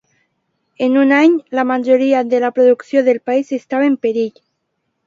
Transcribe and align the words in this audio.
En 0.85 0.95
un 1.01 1.13
any, 1.17 1.35
la 1.59 1.67
majoria 1.73 2.23
de 2.33 2.41
la 2.47 2.53
producció 2.59 3.07
del 3.11 3.25
país 3.31 3.57
estava 3.61 3.93
en 3.93 4.03
perill. 4.07 4.35